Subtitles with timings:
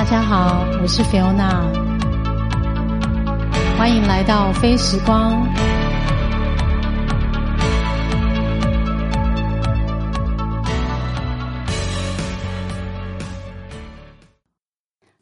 [0.00, 1.60] 大家好，我是 Fiona，
[3.76, 5.46] 欢迎来到非时光。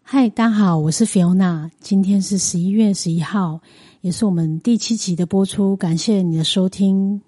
[0.01, 3.59] 嗨，大家好，我是 Fiona，今天是十一月十一号，
[4.03, 7.21] 也是我们第七集的播出，感谢你的收听。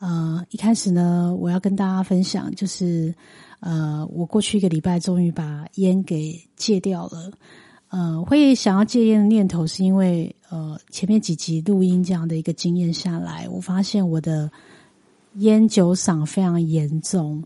[0.00, 3.14] 呃，一开始呢，我要跟大家分享，就是
[3.60, 7.30] 呃，我过去一个礼拜终于把烟给戒掉了。
[7.90, 14.50] 呃，会想要戒烟的念头，是因为呃，前面几集录音这样的一个经验下来，我发现我的
[15.34, 17.44] 烟酒嗓非常严重。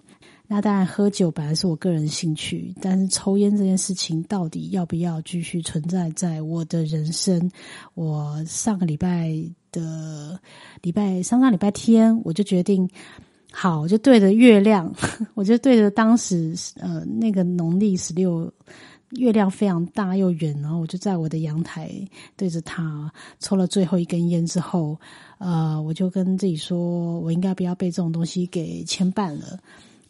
[0.54, 7.50] 那当然，喝酒本来是我个人兴趣，但是抽烟这件事情到底要不要继续存在在我的人生？
[7.94, 9.34] 我上个礼拜
[9.72, 10.38] 的
[10.80, 12.88] 礼拜上上礼拜天，我就决定，
[13.50, 14.94] 好，我就对着月亮，
[15.34, 18.48] 我就对着当时呃那个农历十六
[19.16, 21.90] 月亮非常大又圆，然后我就在我的阳台
[22.36, 24.96] 对着它抽了最后一根烟之后，
[25.38, 29.58] 呃，我就跟自己说，我应该不要被这种东西给牵绊了。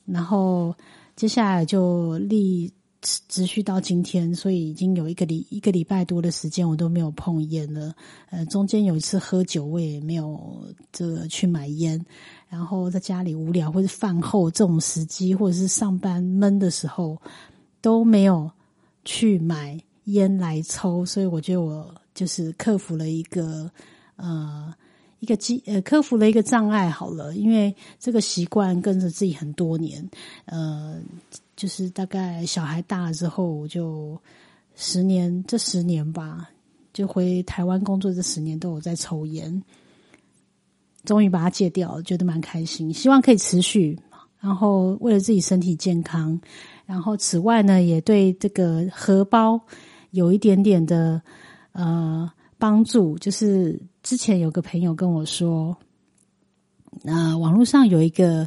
[0.07, 0.75] 然后
[1.17, 7.95] 接下来就立持续到今天，所以已经有一个礼一个礼拜多的时间，我都没有碰烟了。
[8.31, 12.03] 呃，中间有一次喝酒，我也没有这个去买烟。
[12.49, 17.21] 然后在家里无聊或者饭后这种时机，或者是上班闷的时候，
[17.81, 18.51] 都没有
[19.05, 21.05] 去买烟来抽。
[21.05, 23.71] 所以我觉得我就是克服了一个
[24.17, 24.73] 呃。
[25.25, 30.07] 一个机呃，克服了一个障碍，好了，因为这个习惯跟着自己很多年，
[30.45, 31.01] 呃，
[31.57, 34.21] 就是大概小孩大了之后，我就
[34.77, 36.51] 十年这十年吧，
[36.93, 39.63] 就回台湾工作这十年都有在抽烟，
[41.07, 43.99] 终于把它戒掉，觉得蛮开心，希望可以持续。
[44.39, 46.39] 然后为了自己身体健康，
[46.85, 49.59] 然后此外呢，也对这个荷包
[50.11, 51.23] 有一点点的
[51.73, 53.81] 呃帮助，就是。
[54.05, 55.75] 之前有个朋友跟我说，
[57.05, 58.47] 呃，网络上有一个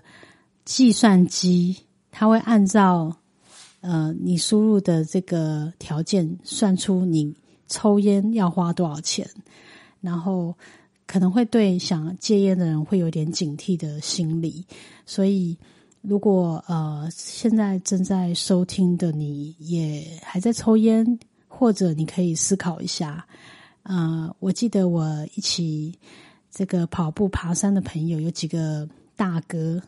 [0.65, 1.75] 计算机，
[2.11, 3.17] 它会按照
[3.81, 7.35] 呃你输入的这个条件算出你
[7.67, 9.27] 抽烟要花多少钱，
[9.99, 10.55] 然后
[11.07, 14.63] 可能会对想戒烟的人会有点警惕的心理。
[15.07, 15.57] 所以，
[16.01, 21.17] 如果呃现在正在收听的你也还在抽烟，
[21.47, 23.25] 或者你可以思考一下。
[23.89, 25.97] 呃，我记得我一起
[26.51, 29.81] 这个跑步爬山的朋友有几个大哥，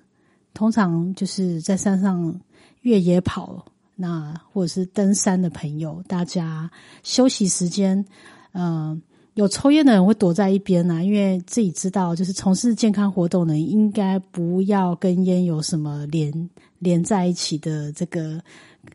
[0.53, 2.39] 通常就是在山上
[2.83, 3.65] 越野跑，
[3.97, 6.71] 那或者是登山的朋友，大家
[7.03, 8.05] 休息时间，
[8.53, 8.97] 呃，
[9.33, 18.41] 有抽烟的人会躲在一边呢，因为自己知道，就是从事健康活动的人应该不要跟烟有什么连连在一起的这个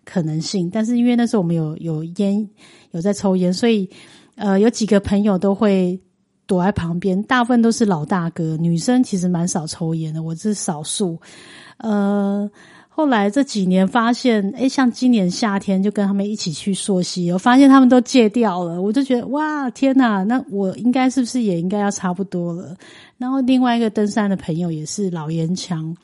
[0.03, 0.71] 可能性。
[0.71, 2.49] 但是因为那时候我们有有烟
[2.93, 3.91] 有在抽烟，所以。
[4.37, 6.01] 呃，有几个朋友都会
[6.47, 11.19] 躲在旁边，大部分都是老大哥，女生其实蛮少抽烟的，我是少数。
[11.79, 12.51] 呃，
[12.89, 22.77] 后来这几年发现，哎，像今年夏天就跟他们一起去溯溪，我发现他们都戒掉了，我就觉得哇，天哪，那我应该是不是也应该要差不多了？
[23.19, 25.97] 然后另外一个登山的朋友也是老烟枪。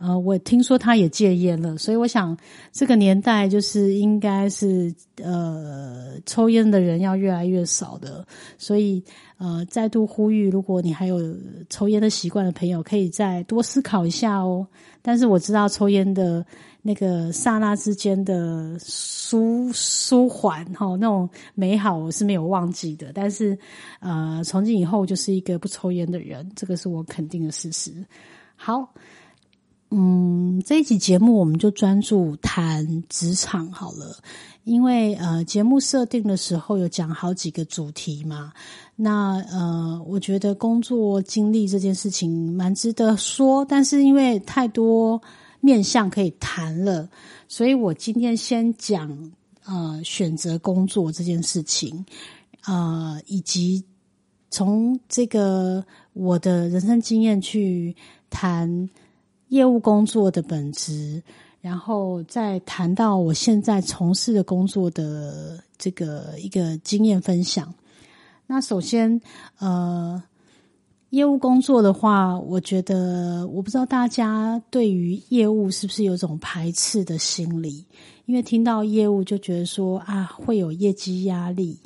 [0.00, 2.34] 呃，我听说他也戒烟了，所以我想
[2.72, 4.90] 这个年代就是应该是
[5.22, 9.04] 呃抽烟的人要越来越少的，所以
[9.36, 11.18] 呃再度呼吁，如果你还有
[11.68, 14.66] 抽烟的习惯的朋友，可以再多思考一下哦。
[15.02, 16.42] 但是我知道抽烟的
[16.80, 23.12] 那个刹那之间的舒舒缓哈，那种美好我是没有忘记的。
[23.12, 23.58] 但是
[24.00, 27.92] 呃，从今以后就是一个不抽烟的人，这个是我肯定的事实。
[28.56, 28.88] 好。
[29.92, 34.16] 嗯，这一集节目我们就专注谈职场好了，
[34.62, 38.52] 因为呃，节目设定的时候有讲好几个主题嘛。
[38.94, 45.20] 那呃，我觉得工作经历这件事情蛮值得说，但是因为太多
[45.60, 47.08] 面向可以谈了，
[47.48, 49.32] 所以我今天先讲
[49.64, 52.06] 呃选择工作这件事情，
[52.64, 53.84] 呃，以及
[54.50, 57.96] 从这个我的人生经验去
[58.30, 58.88] 谈。
[59.50, 61.22] 业务工作的本质，
[61.60, 67.72] 然后再谈到我现在从事的工作的这个一个经验分享。
[68.46, 69.20] 那首先，
[69.58, 70.22] 呃，
[71.10, 77.84] 业务工作的话，我觉得我不知道大家对于业务是不是有种排斥的心理，
[78.26, 81.80] 因为听到业务就觉得说啊会有业绩压力，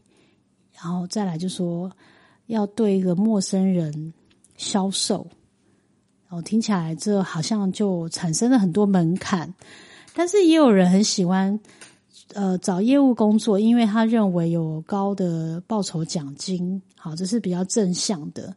[0.75, 1.91] 然后再来就说
[2.47, 4.13] 要对一个陌生人
[4.59, 5.27] 销售。
[6.35, 9.55] 哦，听起来这好像就产生了很多门槛，
[10.15, 11.61] 但是也有人很喜欢
[12.33, 18.53] 呃找业务工作，因为他认为有高的报酬奖金，好，这是比较正向的。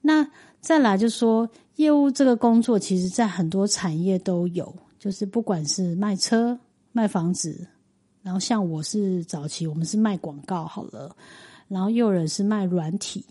[0.00, 0.24] 那
[0.60, 6.56] 再来就说业务这个工作，其实在很多产业都有，就是不管是卖车、
[6.92, 7.66] 卖房子，
[8.22, 11.16] 然后像我是早期我们是卖广告好了，
[11.66, 13.24] 然后又有人是卖软体，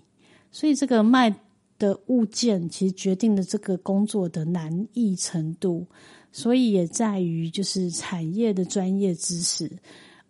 [0.51, 1.33] 所以这个卖
[1.77, 5.85] 的物件其实决定了这个工作的难易程度。
[6.29, 9.71] 所以也在于就是产业的专业知识，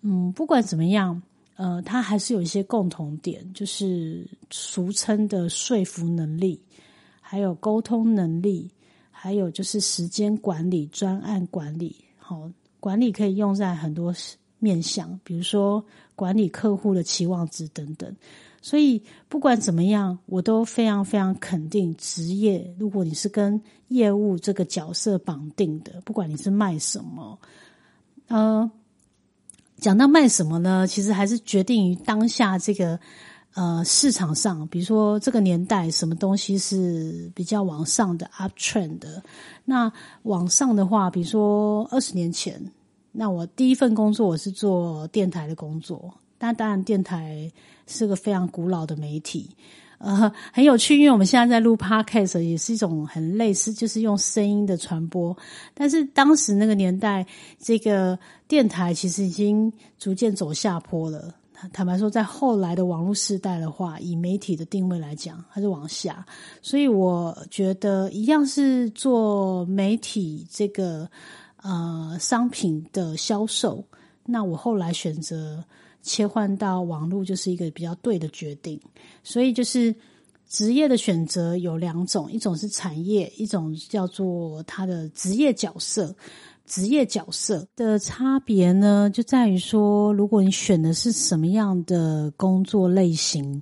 [0.02, 1.22] 嗯，不管怎么样，
[1.56, 6.62] 呃，它还是有一些共同点，就是俗称的说服能力，
[7.20, 8.72] 还有沟通能力，
[9.12, 11.94] 还有就是时间管理、专案管理。
[12.18, 12.50] 好，
[12.80, 14.14] 管理可以用在很多
[14.60, 15.84] 面向，比如说
[16.16, 18.16] 管理客户的期望值等等。
[18.62, 22.74] 所以不管怎么样，我都非常非常肯定职业。
[22.78, 27.40] 如果你是跟业务这个角色绑定的，不管你是卖什么，
[28.28, 28.70] 呃，
[29.78, 30.86] 讲到卖什么呢？
[30.88, 33.00] 其实还是决定于当下这个
[33.54, 39.24] 呃市场上，比如说这个年代什么东西是比较往上的 up trend 的。
[39.64, 39.92] 那
[40.24, 42.72] 往上的话，比如说二十年前，
[43.12, 46.14] 那我第一份工作我是做电台的工作。
[46.38, 47.52] 但当然，电台
[47.88, 49.50] 是个非常古老的媒体，
[49.98, 55.36] 呃，很有趣，因为我们现在在录 podcast 也是一种很类似，就是用声音的传播。
[55.74, 57.26] 但是当时那个年代，
[57.58, 61.34] 这个电台其实已经逐渐走下坡了。
[61.74, 66.24] 坦白说，在后来的网络时代的话，以媒体的定位来讲，它是往下。
[66.62, 71.10] 所以我觉得，一样是做媒体这个
[71.64, 73.84] 呃商品的销售，
[74.24, 75.64] 那我后来选择。
[76.08, 78.80] 切换到网络就是一个比较对的决定，
[79.24, 79.94] 所以就是
[80.48, 86.16] 职业的选择有两种，一种是产业，一种叫做他的职业角色。
[86.66, 93.62] 职业角色的差别呢，就在于说，如果你选的是什么样的工作类型，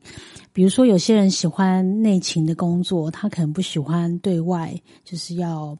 [0.51, 5.77] 比如说有些人喜欢内勤的工作，他可能不喜欢对外，就是要。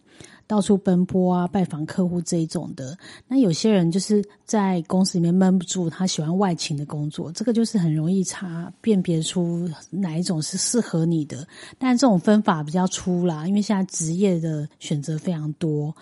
[0.47, 2.97] 到处奔波啊，拜访客户这一种的。
[3.27, 11.47] 那有些人就是在公司里面闷不住，他喜欢外勤的工作，这个就是很容易查辨别出哪一种是适合你的。
[11.77, 15.95] 但这种分法比较粗啦，因为现在职业的选择非常多。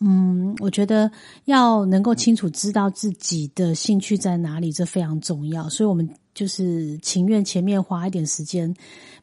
[0.00, 1.10] 嗯，我觉得
[1.46, 5.68] 要能够清楚知道自己的兴趣在哪里，这非常重要。
[5.68, 8.72] 所以我们就是情愿前面花一点时间。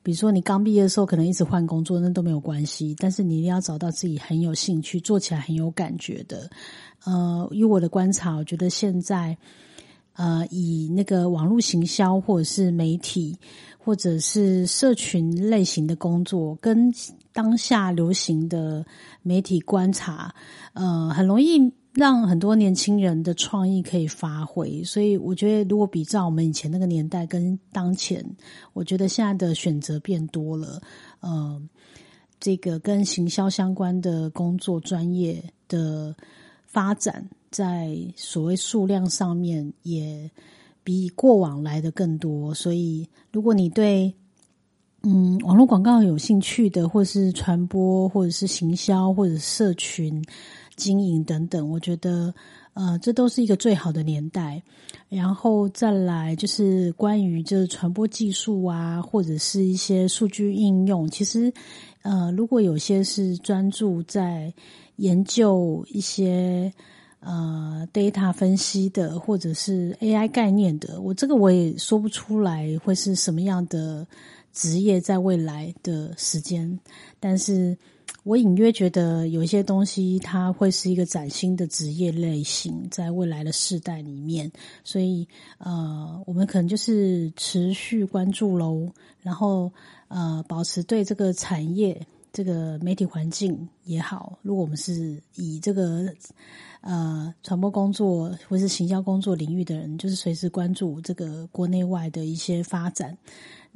[0.04, 2.94] 比如说，你刚毕业的时候可能一直换工作，那都没有关系。
[3.00, 6.50] 但是你一定要找到自己很有兴趣、做起来很有感觉的。
[7.06, 9.36] 呃，以我的观察，我觉得现在，
[10.14, 13.36] 呃，以那个网络行销或者是媒体
[13.80, 16.94] 或者是社群类型的工作，跟
[17.32, 18.86] 当下流行的
[19.26, 20.34] 媒体观察，
[20.74, 21.74] 呃，很容易。
[21.96, 28.22] 让很多年轻人的创意可以发挥，所以我觉得，如果比照我们以前那个年代跟当前，
[28.74, 30.82] 我觉得现在的选择变多了。
[31.22, 31.58] 呃，
[32.38, 36.14] 这个跟行销相关的工作专业的
[36.66, 40.30] 发展，在所谓数量上面也
[40.84, 42.54] 比过往来的更多。
[42.54, 44.14] 所以，如果你对
[45.06, 50.22] 嗯网络广告有兴趣的，或是传播，或者是行销，或者社群。
[50.78, 52.34] 经营等等，我觉得，
[52.74, 54.62] 呃，这都是一个最好的年代。
[55.08, 61.10] 然后再来就是关于这传播技术啊，或者是一些数据应用。
[61.10, 61.50] 其实，
[62.02, 64.54] 呃，如果有些是专注在
[64.98, 66.70] 研究一些
[67.22, 74.06] 呃 data 分析的，或者是 AI 概念的，我这个我也说不出来会是什么样的
[74.56, 76.80] 职业在未来的时间，
[77.20, 77.78] 但是。
[78.24, 84.52] 我隐约觉得有一些东西，它会是一个崭新的职业类型，在未来的世代里面，
[84.84, 85.28] 所以
[85.60, 89.72] 呃，我们可能就是持续关注喽，然后
[90.08, 92.00] 呃，保持对这个产业、
[92.34, 96.12] 这个媒体环境也好，如果我们是以这个
[96.82, 103.16] 呃传播工作或是行销工作领域的人，就是随时关注这个国内外的一些发展，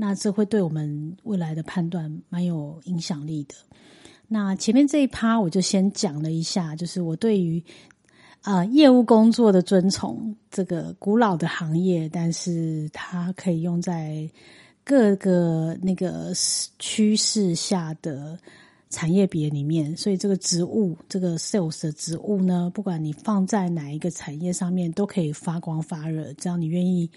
[0.01, 3.56] 那这会对我们未来的判断蛮有影响力的。
[4.29, 7.62] 那前面这一趴我就先讲了一下，就是我对于
[8.44, 14.29] 啊业务工作的尊崇，这个古老的行业，但是它可以用在
[14.86, 16.32] 各个那个
[16.77, 18.39] 趋势下的
[18.89, 19.98] 产业别里面。
[19.98, 26.32] 所以这个职务，这个 sales 的职务呢，不管你放在哪一个产业上面，都可以发光发热。
[26.36, 27.12] 只要你愿意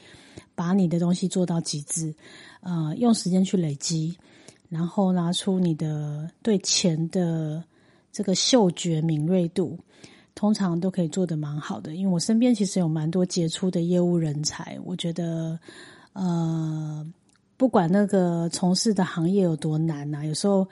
[0.55, 2.15] 把你的东西做到极致，
[2.61, 4.17] 呃，用时间去累积。
[4.69, 7.63] 然后拿出你的对钱的
[8.11, 9.79] 这个嗅觉敏锐度，
[10.35, 11.95] 通常都可以做得蛮好的。
[11.95, 15.59] 因为我身边其实有蛮多杰出的业务人才，我觉得，
[16.15, 17.07] 呃，
[17.59, 20.67] 不管那个从事的行业有多难呐，有时候。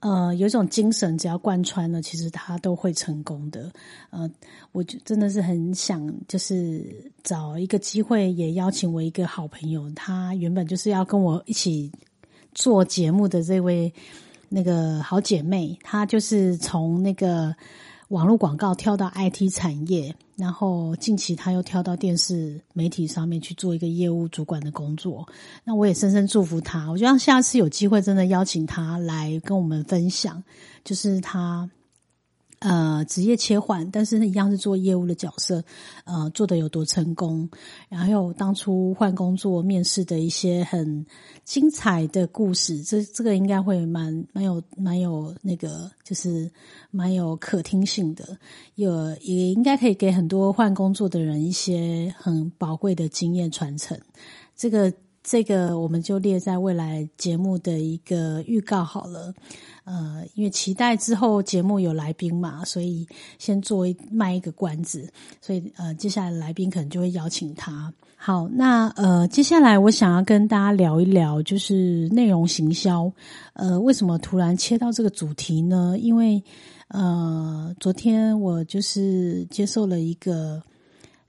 [0.00, 3.70] 呃，有一种精神，只要贯穿了，其实他都会成功的。
[4.10, 4.30] 呃，
[4.72, 6.84] 我就真的是很想，就是
[7.22, 11.92] 找一个机会，也邀请我一个好朋友，他原本就是要跟我一起
[12.54, 13.92] 做节目的这位
[14.48, 17.54] 那个好姐妹，她就是从那个。
[18.10, 25.26] 网络广告跳到 IT 产业，然后近期他又跳到电视媒体上面去做一个业务主管的工作。
[25.62, 26.90] 那我也深深祝福他。
[26.90, 30.42] 我觉得下次有机会真的邀请他来跟我们分享，
[30.84, 31.70] 就是他。
[32.60, 35.64] 呃，职业切换，但是一样是做业务的角色，
[36.04, 37.48] 呃，做的有多成功，
[37.88, 41.06] 然后当初换工作面试的一些很
[41.42, 46.50] 精彩的故事，这这个应该会蛮蛮有蛮有那个，就是
[46.90, 48.38] 蛮有可听性的，
[48.74, 53.98] 有也应该可以给很多换工作的人一些很宝贵的经验传承，
[54.54, 54.92] 这个。
[55.22, 59.32] 这个我们就列在未来节目的一个预告好了，
[59.84, 63.06] 呃，因为期待之后节目有来宾嘛，所以
[63.38, 65.12] 先做卖一个关子，
[65.42, 67.92] 所以呃，接下来来宾可能就会邀请他。
[68.16, 73.12] 好，那呃，接下来我想要跟大家聊一聊，就是内容行销。
[73.52, 75.96] 呃，为什么突然切到这个主题呢？
[75.98, 76.42] 因为
[76.88, 80.62] 呃，昨天我就是接受了一个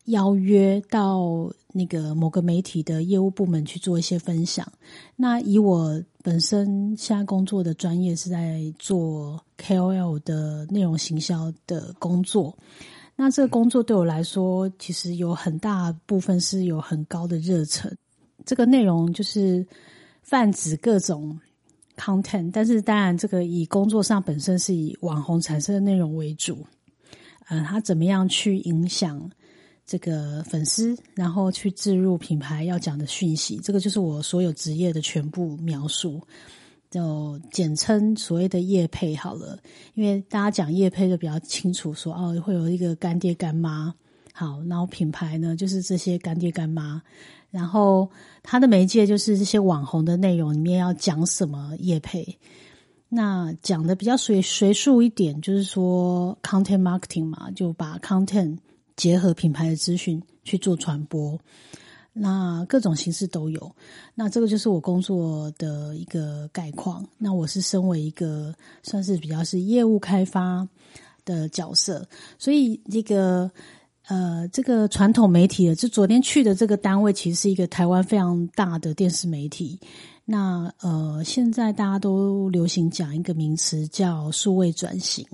[0.06, 1.52] 邀约到。
[1.74, 4.70] 那个某个媒体的业务部门去做一些分享。
[5.16, 12.58] 那以我本身现在工作的专业是在做 KOL 的内容行销的工作。
[13.16, 17.96] 那这个工作对我来说，其实有很大部分是有很高的热忱。
[18.46, 19.66] 这个内容就是
[20.24, 21.40] 泛指各种
[21.98, 26.66] content，但是当然这个以工作上本身是以网红产生的内容为主。
[27.48, 29.30] 呃，他怎么样去影响？
[29.86, 36.22] 这个粉丝，然后去置入品牌要讲的讯息，这个就是我所有职业的全部描述，
[36.90, 39.60] 就简称所谓的业配好了。
[39.94, 43.94] 因为大家讲业配就比较清楚，说哦会有一个干爹干妈，
[44.32, 47.02] 好，然后品牌呢就是这些干爹干妈，
[47.50, 48.10] 然后
[48.44, 52.38] 它的媒介就是这些网红的内容里面要讲什么业配，
[53.10, 58.58] 那讲的比较随随数一点，就是说 content marketing 嘛，就把 content。
[59.02, 61.36] 结合品牌的资讯去做传播，
[62.14, 63.76] 那各种形式都有。
[64.14, 67.04] 那这个就是我工作的一个概况。
[67.18, 68.54] 那我是身为一个
[68.84, 70.68] 算是比较是业务开发
[71.26, 73.50] 的角色，所以这个
[74.08, 79.80] 呃，这个传统媒体的，就昨天去的这个单位，其实是一个台湾非常大的电视媒体。
[80.24, 85.26] 那呃，现在大家都流行讲一个名词叫数位转型。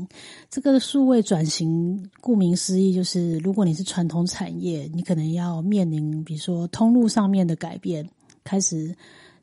[0.50, 8.10] 这个数位转型，顾名思义，就是如果你是传统产业，你可能要面临，比如说通路上面的改变，
[8.44, 8.96] 开始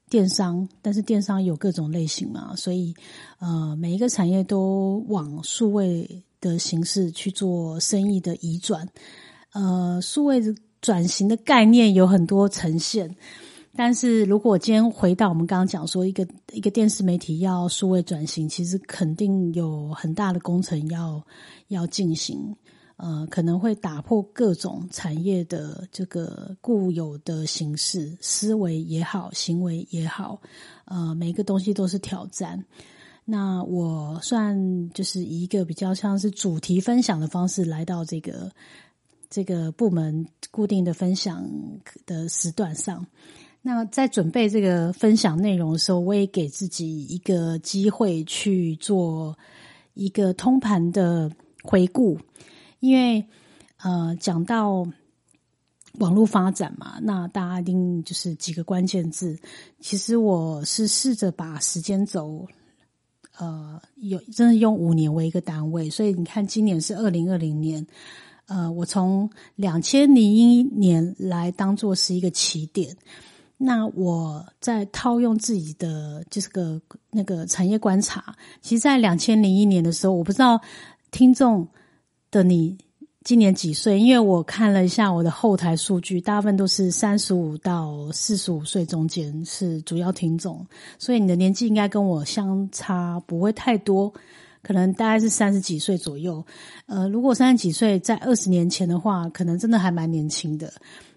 [0.09, 2.95] 电商，但是电商有各种类型嘛，所以
[3.39, 8.89] 呃，每一个产业都往数位的形式去做生意的移转。
[9.53, 10.43] 呃，数位
[10.81, 13.15] 转型的概念有很多呈现。
[13.77, 21.21] 但是如果今天回到我们刚刚讲说，一个一个电视媒体要数位转型，其实肯定有很大的工程要
[21.69, 22.55] 要进行，
[22.97, 30.41] 呃，可能会打破各种产业的这个固有的形式、思维也好、行为也好，
[30.85, 32.65] 呃，每一个东西都是挑战。
[33.25, 38.53] 那我算就是一个比较像是主题分享的方式来到这个
[39.29, 41.45] 这个部门固定的分享
[42.07, 43.05] 的时段上。
[43.67, 49.39] 那在准备这个分享内容的时候，我也给自己一个机会去做
[49.95, 51.31] 一个通盘的
[51.63, 52.19] 回顾，
[52.81, 53.25] 因为
[53.79, 54.87] 呃，讲到
[55.95, 59.39] 网络发展嘛，那大家一定就是几个关键字。
[59.81, 62.47] 其实我是试着把时间轴，
[63.39, 67.87] 呃，有真的用五年为一个单位，所以你看，今年是二零二零年，
[68.45, 72.95] 呃，我从两千零一年来当做是一个起点。
[73.57, 76.81] 那我在套用自己的就是个
[77.11, 80.61] 那个产业观察，其实，在两千零一年的时候，我不知道
[81.11, 81.67] 听众
[82.31, 82.77] 的你
[83.23, 90.67] 今年几岁，因为我看了一下我的后台数据，大部分都是三十五到四十五岁中间是主要听众，
[90.99, 94.13] 所以你的年纪应该跟我相差不会太多，
[94.63, 96.45] 可能大概是三十几岁左右。
[96.87, 100.71] 呃，如果三十几岁在二十年前的话，可能真的还蛮年轻的。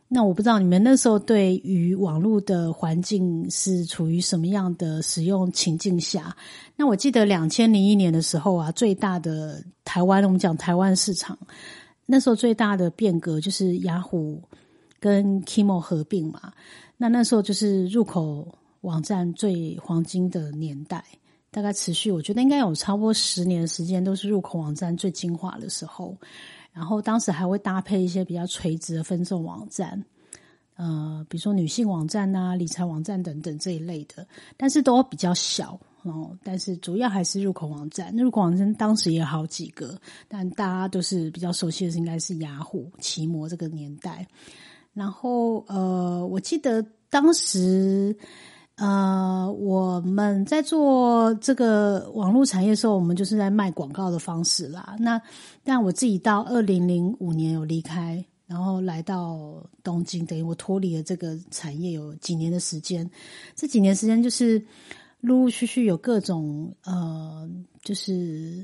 [0.09, 6.33] 那我不知道你们那时候对于网络的环境是处于什么样的使用情境下？
[6.77, 11.37] 那我记得两千零一年的时候啊，最大的台湾，我们讲台湾市场，
[12.05, 14.41] 那时候最大的变革就是雅虎
[14.97, 16.53] 跟 Kimo 合并嘛。
[16.95, 18.47] 那那时候就是入口
[18.81, 21.03] 网站最黄金的年代，
[21.51, 26.15] 大概持续，我觉得应该有超过十年的时间，都是入口网站最精华的时候。
[26.77, 30.05] 然后当时还会搭配一些比较垂直的分众网站，
[30.75, 36.37] 呃，比如说女性网站啊、理财网站等等这一类的，但是都比较小哦。
[36.43, 44.27] 但是主要还是入口网站，入口网站当时也好几个，但大家都是比较熟悉的是，应该是雅虎、奇摩这个年代。
[44.93, 48.15] 然后呃，我记得当时。
[48.77, 54.95] 呃，我们在做这个网络产业的时候，我们就是在卖广告的方式啦。
[54.99, 55.19] 那
[55.63, 63.09] 但我自己到二零零五年有离开，然后来到东京，等于我脱离了这个产业有几年的时间。
[63.55, 64.63] 这几年时间就是
[65.21, 67.49] 陆陆续续有各种呃，
[67.81, 68.63] 就是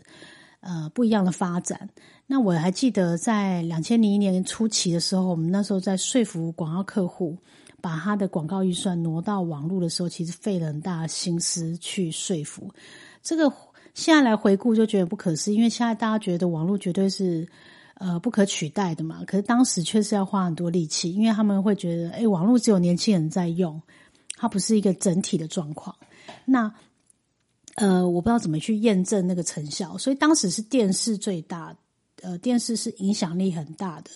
[0.59, 1.89] 呃不一样的发展。
[2.27, 7.35] 那我还记得在两千零一年初期的时候，我们那时候在说服广告客户。
[7.83, 12.73] 把他的广告预算挪到网络的时候，其实费了很大心思去说服。
[13.21, 13.51] 这个
[13.93, 17.45] 现在来回顾就觉得不可思议，因为现在大家觉得网络绝对是
[17.95, 19.21] 呃不可取代的嘛。
[19.27, 23.81] 可是当时确实要花很多力气，因为他们会觉得，哎，网络只有年轻人在用，
[24.37, 25.93] 它不是一个整体的状况。
[26.45, 26.73] 那
[27.75, 31.75] 呃，我不知道怎么去验证那个成效，所以当时是电视最大。
[32.23, 34.09] 呃，电视是影响力很大的，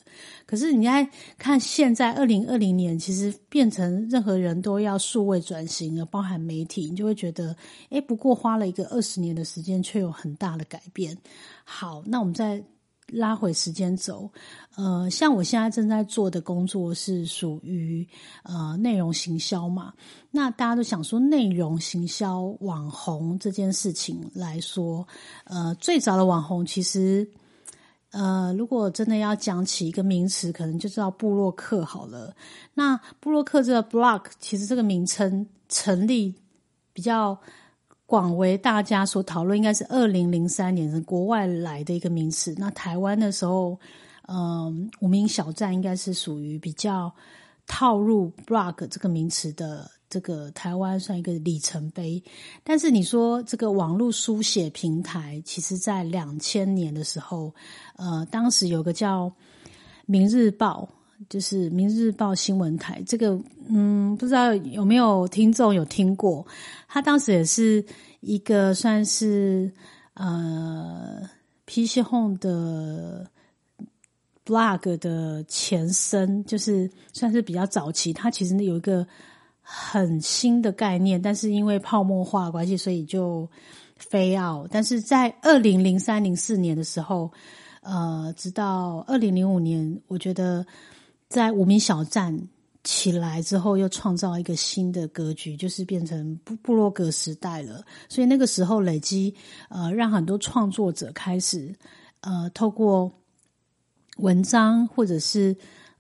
[0.46, 7.54] 可是你在看现在二零二零年，其实变成任何人都要数位转型了，包含媒体，你就会觉得，
[7.90, 11.18] 哎，不过花了一个二十年的时间，却有很大的改变。
[11.66, 12.64] 好，那我们再
[13.08, 14.32] 拉回时间轴，
[14.78, 18.08] 呃，像我现在正在做的工作是属于
[18.44, 19.94] 呃内容行销嘛，
[20.32, 25.06] 那大家都想说内容行销网红这件事情来说，
[25.44, 27.30] 呃，最早的网红其实。
[28.12, 32.36] 呃，如果真的要讲起一个名词，可能就知道布洛克好了。
[32.74, 36.34] 那布洛克这个 block，其实这个名称成立
[36.94, 37.38] 比较
[38.06, 42.56] 广为大家所讨论，应该是二零零三年是国外来的一个名词。
[42.58, 43.78] 那台湾的时候，
[44.28, 47.14] 嗯，无名小站应该是属于比较
[47.68, 49.92] 套入 block 这个名词的。
[50.10, 52.24] 这个台湾算一个里程碑，
[52.64, 57.54] 但是你说这个网络书写平台，其实在两千年的时候，
[57.98, 59.30] 呃，当时有个叫
[60.06, 60.88] 《明日报》，
[61.28, 66.48] 就是《明日报》新闻台，这个嗯，不知道有没有听众有听过？
[66.88, 67.84] 他当时也是
[68.22, 69.70] 一个算是
[70.14, 71.30] 呃
[71.66, 73.30] PC Home 的
[74.46, 78.14] blog 的前身，就是算是比较早期。
[78.14, 79.06] 它其实有一个。
[79.70, 83.46] 很新的概念，但是因为泡沫化关系，所以就
[83.98, 84.66] 非要。
[84.72, 87.30] 但是在二零零三零四年的时候，
[87.82, 90.66] 呃，直到二零零五年，我觉得
[91.28, 92.48] 在无名小站
[92.86, 97.84] 起来之后，又创造一个新的格局，就是变成布布洛格时代了。
[98.08, 99.36] 所以那个时候累积，
[99.68, 101.76] 呃，让很多创作者开始，
[102.22, 103.12] 呃，透过
[104.16, 105.54] 文章或者是。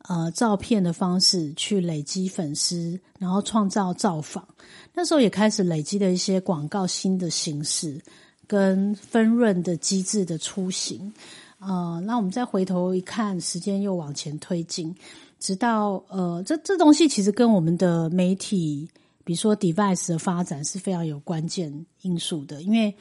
[0.07, 4.47] 呃，照片的方式去累积粉丝，然后创造造访。
[4.93, 8.01] 那时候也开始累积了一些广告新的形式
[8.47, 11.13] 跟分润的机制的雏形。
[11.59, 14.95] 呃，那我们再回头一看，时间又往前推进，
[15.39, 18.89] 直到呃，这这东西其实跟我们的媒体，
[19.23, 22.95] 比如说 device 的发展是非常有关键因素的，因为。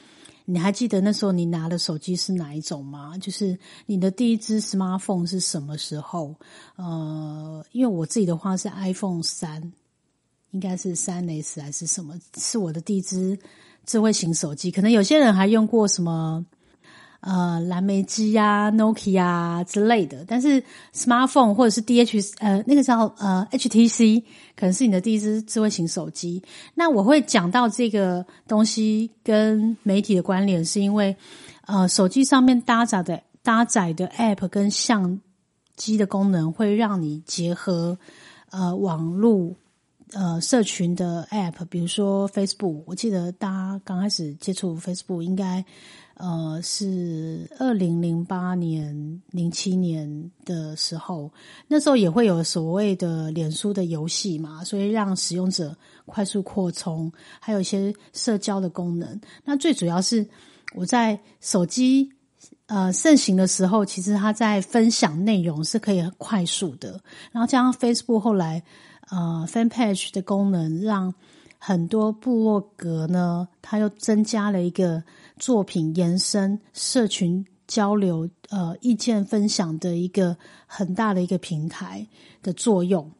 [0.49, 3.17] 你还记得那时候你拿的手机是哪一种吗？
[3.17, 6.33] 就是你的第一只 smartphone 是什么时候？
[6.77, 9.73] 呃，因为我自己的话是 iPhone 三，
[10.51, 12.17] 应该是三 S 还是什么？
[12.37, 13.37] 是我的第一只
[13.85, 14.71] 智慧型手机。
[14.71, 16.45] 可能有些人还用过什么？
[17.19, 24.21] 呃，蓝莓机呀，Nokia 之类的，但是 smartphone 或者是 DH 呃，那个叫呃 HTC，
[24.55, 26.41] 可能是你的第一支智慧型手机。
[26.75, 31.17] 那我会讲到这个东西跟媒体的关联，是因为
[31.65, 35.19] 呃，手机上面搭载的搭载的 App 跟相
[35.75, 37.97] 机的功能，会让你结合
[38.51, 39.55] 呃网络
[40.13, 42.83] 呃社群的 App，比如说 Facebook。
[42.85, 45.65] 我记得大家刚开始接触 Facebook 应该。
[46.19, 51.31] 呃，是二零零八年、零七年的时候，
[51.67, 55.77] 那时候也会有所谓的脸书的游戏嘛，所以让使用者
[56.07, 59.21] 快速扩充，还有一些社交的功能。
[59.45, 60.27] 那最主要是
[60.73, 62.11] 我在手机
[62.65, 66.99] 呃盛行的时候，其实他在分享内容是可以快速的。
[67.31, 68.63] 然后加上 Facebook 后来
[69.11, 71.13] 呃 Fan Page 的功能，让
[71.59, 75.03] 很多部落格呢，它又增加了一个
[75.37, 82.07] 作品延伸、社群交流、呃意见分享的一个很大的一个平台
[82.41, 83.11] 的作用。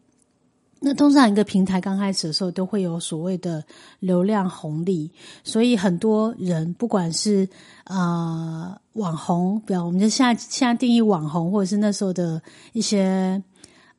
[0.79, 3.63] 那通常一个平台刚开始的时候，都会有所谓的
[3.99, 5.09] 流量红利，
[5.43, 7.49] 所以很多人不管是
[7.85, 12.39] 呃网红，比如我们就现在现在定义网红，或者是那时候的
[12.73, 13.41] 一些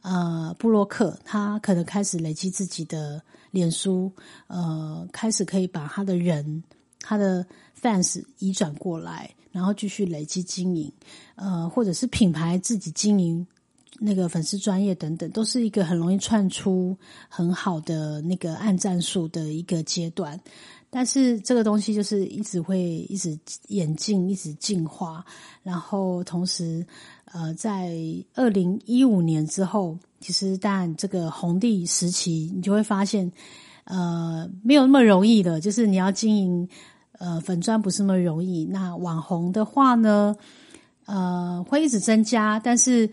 [0.03, 4.13] 呃布洛克，他可能开始累积自己的脸书，
[4.47, 6.63] 呃，开始可以把他的人
[7.01, 7.45] 他的
[7.81, 10.93] fans 移转过来，然后继续累积经营，
[11.37, 13.47] 呃，或者是品牌自己经营。
[14.01, 16.97] 那个粉丝专业等等，都是一个很容易串出
[17.29, 20.41] 很好的那个按战术的一个阶段。
[20.89, 23.37] 但是这个东西就是一直会一直
[23.67, 25.25] 演进，一直进化。
[25.65, 26.87] 然后同时，
[27.25, 27.93] 呃，在
[28.35, 33.33] 二零一五年之后，其实但这个红地时期，你就会发现，
[33.83, 35.61] 呃，没有那么容易的。
[35.61, 36.69] 就是你要经营
[37.19, 38.65] 呃粉钻不是那么容易。
[38.65, 40.35] 那网红的话呢，
[41.07, 43.11] 呃，会一直增加，但是。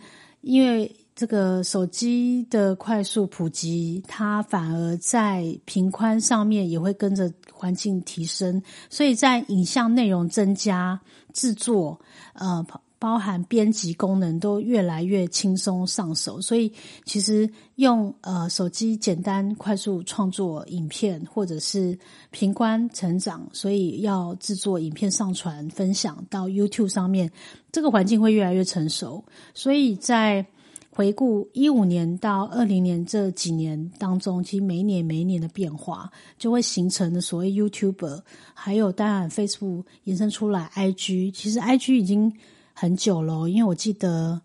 [0.47, 11.01] 因为这个手机的快速普及，它反而在频宽上面也会跟着环境提升，所以在影像内容增加、
[11.33, 11.99] 制作，
[12.33, 12.63] 呃，
[12.97, 16.41] 包含编辑功能都越来越轻松上手。
[16.41, 16.71] 所以
[17.05, 21.97] 其实用呃手机简单快速创作影片，或者是
[22.31, 27.31] 频宽成长，所以要制作影片上传分享到 YouTube 上面。
[27.71, 30.45] 这个环境会越来越成熟，所以在
[30.89, 38.21] 回顾一五年到二零年这几年当中，其实每一年每一年的变化，就会形成的所谓 YouTuber，
[38.53, 42.33] 还有当然 Facebook 延伸出来 IG，其实 IG 已经
[42.77, 44.41] 很久了，因为我记得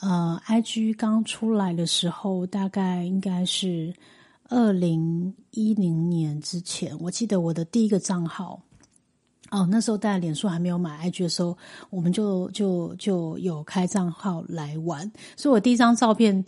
[0.00, 3.94] 呃 IG 刚出来的时候，大概应该是
[4.50, 8.60] 二零一零年之前，我记得我的第一个账号。
[9.50, 11.56] 哦，那时候大家脸书还没有买 IG 的时候，
[11.88, 15.10] 我们就就就有开账号来玩。
[15.36, 16.44] 所以我第一张照片，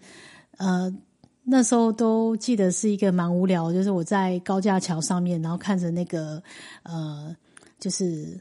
[0.59, 0.95] 呃，
[1.43, 6.43] 那时候都记得是一个蛮无聊，就是我在高架桥上面，然后看着那个
[6.83, 7.35] 呃，
[7.79, 8.41] 就是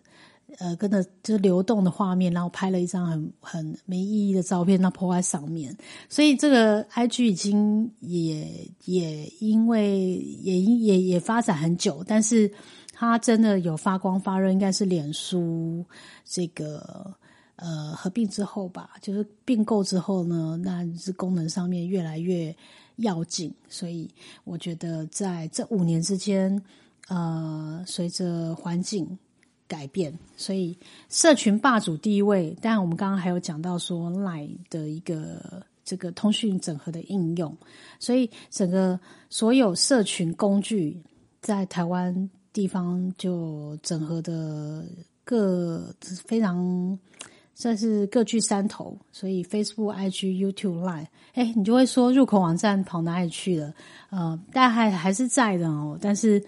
[0.60, 5.76] 呃，跟着就是流动的画面，然后拍了一张很很没意义的照片，那抛在上面。
[6.10, 8.48] 所以这个 IG 已经也
[8.86, 12.52] 也因为也也也发展很久，但是。
[12.96, 15.84] 它真的有发光发热，应该是脸书
[16.24, 17.12] 这个
[17.56, 22.56] 呃合并之后吧，就是并购之后呢，那是功能上面越来越
[22.98, 24.08] 要紧，所以
[24.44, 26.62] 我觉得在这五年之间，
[27.08, 29.18] 呃，随着环境
[29.74, 30.78] 改变，所以
[31.10, 32.56] 社群霸主第一位。
[32.62, 37.58] 但我们刚刚还有讲到说，Line 的一个这个通讯整合的应用，
[37.98, 41.02] 所以整个所有社群工具
[41.42, 42.30] 在台湾。
[42.54, 44.86] 地方就整合的
[45.24, 45.92] 各
[46.24, 46.96] 非常
[47.56, 53.74] 算是各具山头，所以 Facebook、IG、YouTube、Line，哎，你就会说入口网站跑哪里去了？
[54.12, 55.98] 呃，但还还是在的哦。
[56.00, 56.40] 但是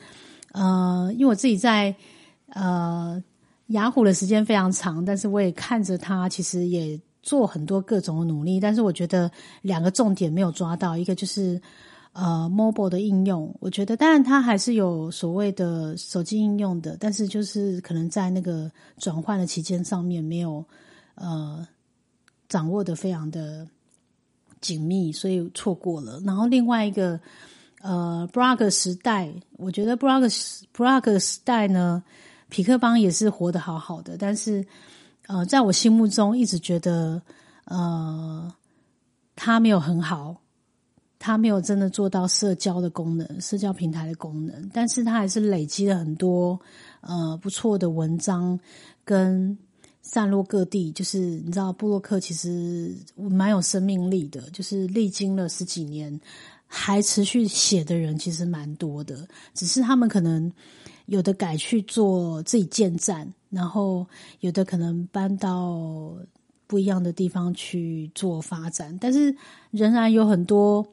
[0.51, 1.95] 呃，因为我自己在
[2.49, 3.21] 呃
[3.67, 9.31] 雅虎的时间非常长，但是我也看着它，其实也做很多各种努力，但是我觉得
[9.61, 11.61] 两个重点没有抓到，一个就是。
[12.17, 20.63] 呃，mobile 的应用，我觉得当然它还是有所谓的手机应用的，但是就是可能在那个转换的期间上面没有
[21.15, 21.67] 呃
[22.47, 23.67] 掌握的非常的
[24.61, 26.17] 紧密，所以错过了。
[26.25, 27.19] 然后另外一个
[27.81, 30.25] 呃，blog 时代，我觉得 blog
[30.73, 32.01] blog 时代呢，
[32.55, 34.65] 匹克邦也是活得好好的，但是
[35.27, 37.21] 呃，在我心目中一直觉得
[37.65, 38.49] 呃，
[39.35, 40.37] 他没有很好。
[41.17, 46.59] 他没有真的做到社交的功能，社交平台的功能，但是他还是累积了很多
[47.01, 48.57] 呃不错的文章，
[49.03, 49.57] 跟
[50.01, 50.91] 散落各地。
[50.91, 56.19] 就是你知道，布洛克其实蛮有生命力的，就是历经了十几年
[56.67, 60.51] 还持续写的人其实蛮多的，只是他们可能
[61.05, 64.05] 有的改去做自己建站，然后
[64.39, 66.11] 有的可能搬到
[66.67, 69.35] 不一样的地方去做发展，但是
[69.71, 70.85] 仍然有很多。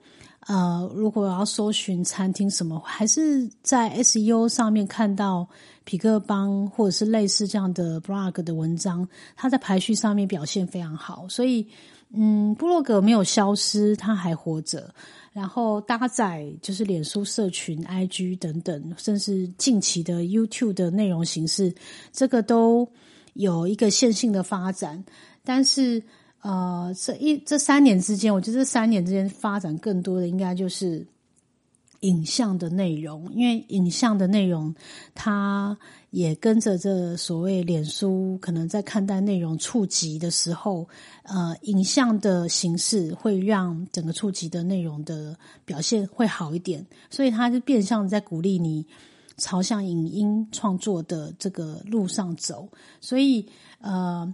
[0.49, 5.47] 呃，如果要搜寻餐厅什么，还是在 SEO 上面看到
[5.85, 11.29] 匹克邦或者是类似这样的 blog 的文章，它在排序上面表现非常好。
[11.29, 11.65] 所以，
[12.13, 14.93] 嗯，部落格没有消失，它还活着。
[15.33, 21.75] 然后搭载就是脸书社群、IG 等等，甚至近期的 YouTube 的内容形式，
[22.13, 22.87] 这个都
[23.35, 25.03] 有一个线性的发展，
[25.43, 26.03] 但是
[26.43, 31.07] 呃，这一这三年之间，我觉得这三年之间发展更多的应该就是
[32.03, 34.73] 影像的内容，因为影像的内容
[35.15, 35.77] 它
[36.11, 40.89] 也跟着这所谓脸书可能在看待内容触及的时候，
[41.25, 48.87] 呃，影像的形式会让整个触及的内容的表现会好一点，所以它就变相在鼓励你。
[49.39, 52.69] 朝向影音创作的这个路上走，
[53.01, 53.45] 所以
[53.81, 54.33] 呃，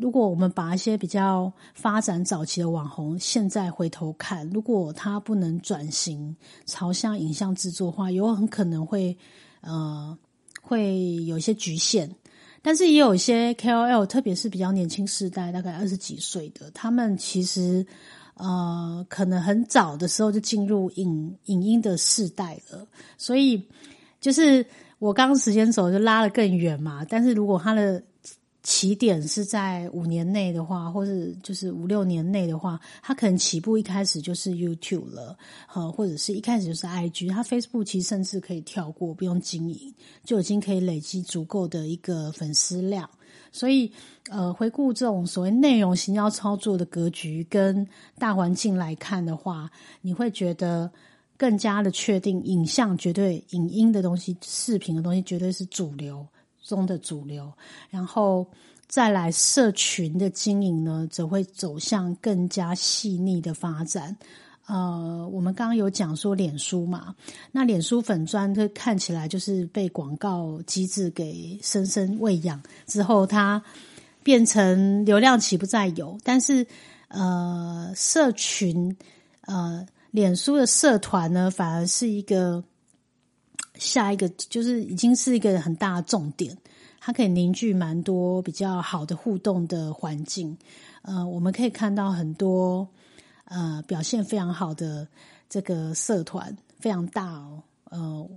[0.00, 9.16] 如果我们把一些比较发展早期的网红，现在回头看，如果他不能转型朝向影像制作的话，有很可能会
[9.60, 10.16] 呃
[10.60, 12.14] 会有一些局限。
[12.62, 17.86] 但是也有一些 KOL，特别是比较年轻世代，大概二十几岁的，他们其实
[18.34, 23.66] 呃可能很早的时候就进入影影音的世代了，所以。
[24.18, 24.64] 就是
[24.98, 28.02] 我刚刚时间走就拉得更远嘛，但是如果他的
[28.66, 35.38] 起点是在五年内的话，或是就是五六年内的话，它可能起步一开始就是 YouTube 了，
[35.72, 43.08] 呃，或者是一开始就是 IG，它 Facebook 其实甚至可以跳过，不用经营就已经可以累积足够的一个粉丝量。
[43.52, 43.92] 所以，
[44.30, 47.86] 呃，回顾这种所谓内容型要操作的格局跟
[48.18, 49.70] 大环境来看的话，
[50.02, 50.90] 你会觉得。
[51.38, 56.26] 更加的确定，影像绝对影音的东西，视频的东西绝对是主流
[56.66, 57.50] 中的主流。
[57.88, 58.46] 然后
[58.86, 64.16] 再来社群的经营呢，则会走向更加细腻的发展。
[64.66, 67.14] 呃，我们刚刚有讲说脸书嘛，
[67.52, 73.62] 那脸书粉砖它看起来就是被广告机制给深深喂养之后，它
[74.22, 76.18] 变成流量岂不再有？
[76.24, 76.66] 但是
[77.08, 78.96] 呃，社群
[79.42, 79.86] 呃。
[80.12, 82.64] 脸书的社团呢，反而是一个
[83.78, 86.56] 下一个，就是已经是一个很大的重点。
[87.00, 90.56] 它可以凝聚蛮多比较好的互动的环境。
[91.02, 92.88] 呃，我们可以看到很多
[93.44, 95.06] 呃表现非常好的
[95.48, 97.62] 这个社团，非常大哦。
[97.90, 98.28] 呃，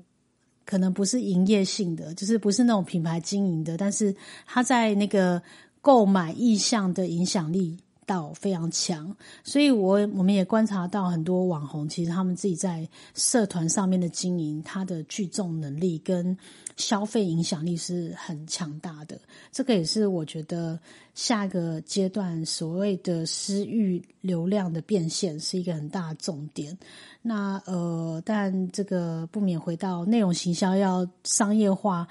[0.65, 5.41] 可能不是营业性的，就是不是那种品牌经营的，但是它在那个
[5.81, 7.79] 购买意向的影响力。
[8.09, 16.35] 到非常强，所以我我们也观察到很多网红，其实他们自己在社团上面的经营，他的聚众能力跟
[16.75, 19.21] 消费影响力是很强大的。
[19.51, 20.79] 这个也是我觉得
[21.13, 26.75] 下一个阶段所谓的私域流量的变现是一个很大的重点。
[27.21, 32.07] 那呃，但这个不免回到内容行销要商业化，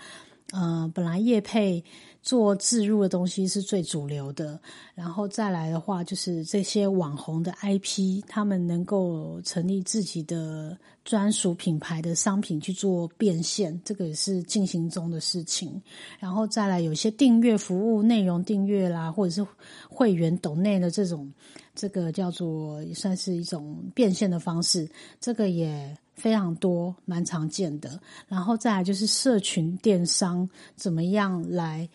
[0.53, 1.83] 呃，本来业配。
[2.23, 4.61] 做自入的东西是最主流的，
[4.95, 15.81] 然后再来的话，就是这些网红的 IP，他们能够成立自己的专属品牌的商品去做变现，这个也是进行中的事情。
[16.19, 19.47] 然后再来，有些订阅服务、内容订阅啦，或者是
[19.89, 21.33] 会员懂内的这种，
[21.75, 24.87] 这个叫做也算是一种变现的方式，
[25.19, 27.99] 这个也非常多，蛮常见的。
[28.27, 31.89] 然后再来就是社群电商怎么样来。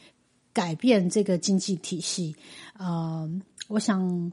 [0.54, 2.36] 改变这个经济体系，
[2.78, 3.28] 呃，
[3.68, 4.32] 我想，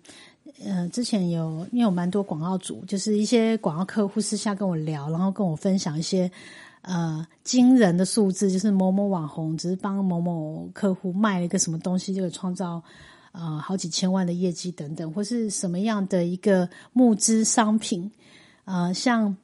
[0.62, 6.30] 呃，之前有因为有蛮多广告主，就是一些广告客户私下跟我聊，然后跟我分享一些
[6.82, 12.82] 呃惊人的数字，就是某某网红只是帮某某客户卖了一个什么东西，就会创造
[13.32, 18.12] 呃好几千万的业绩等等，或是什么样的一个募资商品，
[18.66, 19.34] 呃，像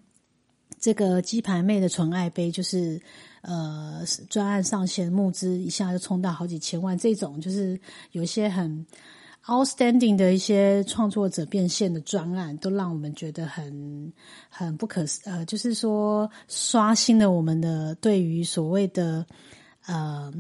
[0.79, 3.01] 这个鸡排妹的纯爱杯，就是。
[3.47, 7.81] 呃，专案上线募资一下就冲到好几千万，这种就是
[8.11, 8.85] 有一些很
[9.47, 14.13] outstanding 的一些创作者变现的专案，都让我们觉得很
[14.51, 19.25] 很不可呃，就是说刷新了我们的对于所谓的
[19.87, 20.33] 呃。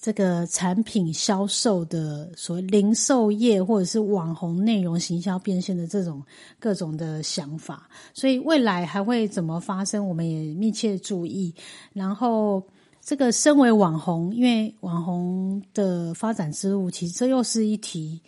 [0.00, 6.22] 这个产品销售的所谓零售业，或者是网红内容行销变现的这种
[6.60, 11.52] 各种的想法，所以未来还会怎么发生，我们也密切注意。
[11.92, 12.62] 然后，
[13.00, 18.20] 这个身为网红，因为网红的发展之路，其实这又是一题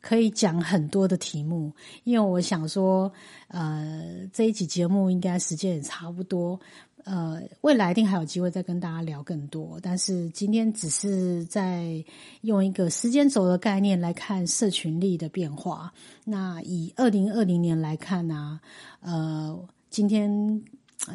[0.00, 1.70] 可以讲很多的题目。
[2.04, 3.12] 因为我想说，
[3.48, 6.58] 呃，这一集节目应该时间也差不多。
[7.04, 12.04] 呃，未来一定还有机会再跟大家聊更多，但是今天只是在
[12.42, 15.92] 用一个时间轴的概念来看社群力的变化。
[16.24, 18.60] 那以二零二零年来看呢，
[19.00, 19.58] 呃，
[19.88, 20.62] 今天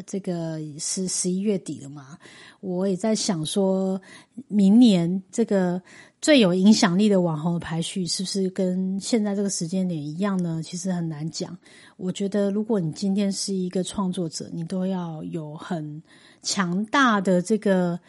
[0.05, 2.17] 这个是十一月底了嘛，
[2.61, 4.01] 我也在想说，
[4.47, 5.81] 明年这个。
[6.21, 10.61] 最有影响力的网红的排序是不是跟现在这个时间点一样呢？
[10.63, 11.57] 其实很难讲。
[11.97, 16.01] 我觉得，如果你今天是一个创作者，你都要有很
[16.41, 17.99] 强大的这个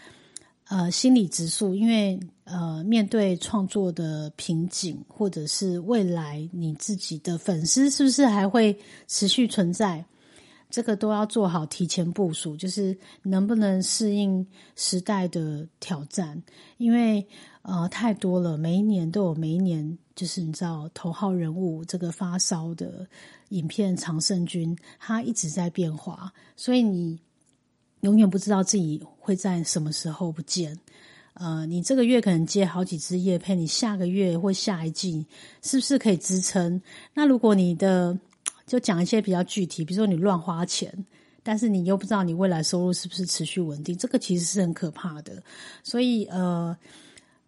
[0.69, 10.05] 呃心理指数，因为呃，面对创作的瓶颈，或者是未来你自己的粉丝是不是还会持续存在？
[10.75, 16.43] 这个都要做好提前部署，就是能不能适应时代的挑战？
[16.79, 17.25] 因为
[17.63, 23.07] 呃太多了，每一年都有每一年，就是你知道头号人物这个发烧的
[23.51, 27.21] 影片常胜军，他一直在变化，所以你
[28.01, 30.77] 永远不知道自己会在什么时候不见。
[31.35, 35.25] 呃，你这个月可能接好几支夜配，你下个月或下一季
[35.63, 36.83] 是不是可以支撑？
[37.15, 38.19] 那如果你的
[38.67, 40.93] 就讲一些比较具体，比如说你乱花钱，
[41.43, 45.43] 但是你又不知道你未来收入是不是持续稳定，这个其实是很可怕的。
[45.83, 46.77] 所以呃。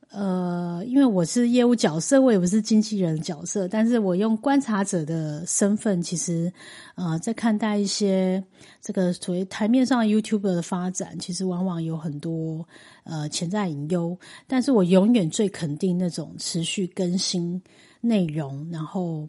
[0.09, 6.51] 呃，因为我是业务角色，我也不是经纪人角色，但是我用观察者的身份，其实
[6.95, 8.43] 呃，在看待一些
[8.81, 12.67] 这个所谓台面上 YouTube 的发展，其实往往有很多
[13.03, 14.17] 呃潜在隐忧。
[14.47, 17.61] 但是我永远最肯定那种持续更新
[18.01, 19.29] 内容，然后。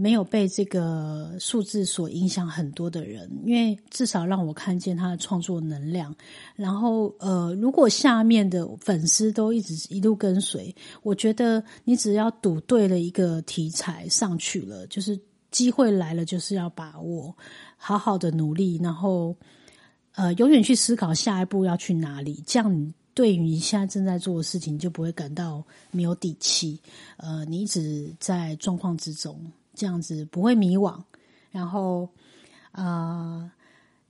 [0.00, 6.16] 没有被这个数字所影响很多的人，因为至少让我看见他的创作能量。
[6.56, 17.36] 然后，呃，如果下面的粉丝都一直一路跟随，我觉得你只要赌对了一个题材上去了，就是机会来了，就是要把握，
[17.76, 19.36] 好好的努力，然后
[20.14, 22.42] 呃，永远去思考下一步要去哪里。
[22.46, 26.80] 这样，你对于你现在正在做的事情，就不会感到没有底气。
[27.18, 29.38] 呃，你一直在状况之中。
[29.74, 31.02] 这样子不会迷惘，
[31.50, 32.08] 然后
[32.72, 33.50] 啊，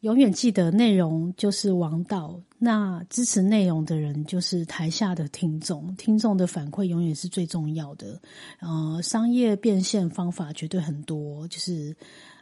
[0.01, 2.41] 永远记得内容就是王道。
[2.63, 8.21] 那支持内容的人就是台下的听众，听众的反馈永远是最重要的。
[8.59, 11.97] 呃，商业变现方法绝对很多，就是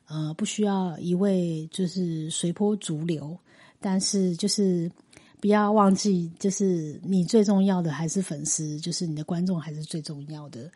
[0.08, 3.38] 呃，不需要一味就是随波逐流，
[3.78, 4.90] 但是就是
[5.40, 10.68] 不要忘记，就是你最重要的还是粉丝，就是你的观众还是最重要的。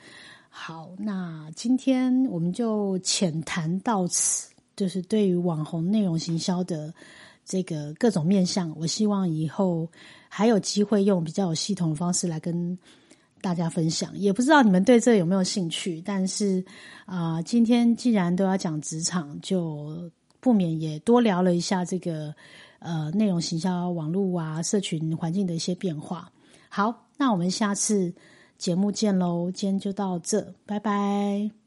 [0.55, 6.93] 好，那今天我们就浅谈到此，就是对于网红内容行销的
[7.43, 9.89] 这个各种面向，我希望以后
[10.29, 12.79] 还有机会用比较有系统的方式来跟
[13.41, 14.17] 大家分享。
[14.17, 16.63] 也不知道你们对这有没有兴趣，但是
[17.07, 22.33] 啊，今天既然都要讲职场，就不免也多聊了一下这个
[22.79, 26.31] 呃内容行销、网络啊、社群环境的一些变化。
[26.69, 28.15] 好，那我们下次。
[28.63, 31.62] 节目见喽，今天就到这，拜拜。